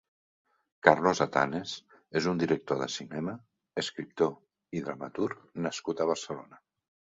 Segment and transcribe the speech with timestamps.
[0.85, 1.73] Carlos Atanes
[2.21, 3.37] és un director de cinema,
[3.83, 4.35] escriptor
[4.81, 6.63] i dramaturg nascut a Barcelona.